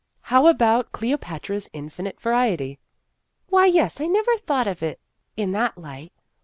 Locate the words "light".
5.77-6.11